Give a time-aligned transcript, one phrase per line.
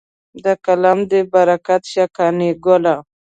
[0.43, 2.95] د قلم دې برکت شه قانع ګله.